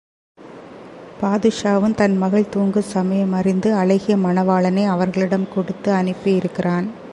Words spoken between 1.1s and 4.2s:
பாதுஷாவும் தன் மகள் தூங்கும் சமயம் அறிந்து அழகிய